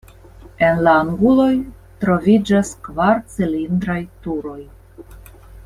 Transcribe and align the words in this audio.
En 0.67 0.79
la 0.85 0.93
anguloj 1.01 1.49
troviĝas 2.05 2.73
kvar 2.89 3.21
cilindraj 3.35 3.99
turoj. 4.25 4.59